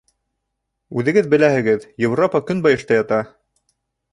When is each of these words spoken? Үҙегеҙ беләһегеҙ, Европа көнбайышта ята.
Үҙегеҙ 1.01 1.29
беләһегеҙ, 1.35 1.85
Европа 2.07 2.41
көнбайышта 2.49 2.99
ята. 2.99 3.21